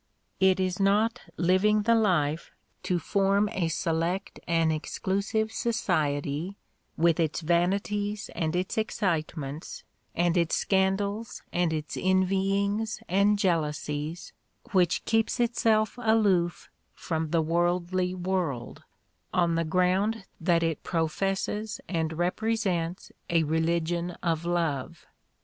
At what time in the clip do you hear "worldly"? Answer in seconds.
17.43-18.15